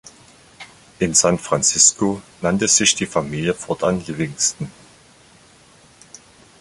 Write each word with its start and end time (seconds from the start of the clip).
In 0.97 1.13
San 1.13 1.37
Francisco 1.37 2.23
nannte 2.41 2.67
sich 2.67 2.95
die 2.95 3.05
Familie 3.05 3.53
fortan 3.53 4.03
"Livingston". 4.07 4.71